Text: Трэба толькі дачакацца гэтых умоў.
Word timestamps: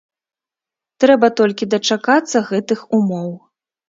Трэба 1.03 1.27
толькі 1.41 1.67
дачакацца 1.73 2.37
гэтых 2.49 2.79
умоў. 2.99 3.29